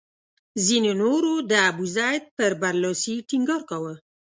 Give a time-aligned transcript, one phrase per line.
[0.65, 3.93] ځینو نورو د ابوزید پر برلاسي ټینګار کاوه.